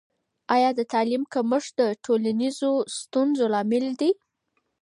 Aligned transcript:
آیا 0.55 0.69
د 0.77 0.81
تعلیم 0.93 1.23
کمښت 1.33 1.71
د 1.79 1.81
ټولنیزو 2.05 2.71
ستونزو 2.99 3.45
لامل 3.53 3.85
دی؟ 3.99 4.11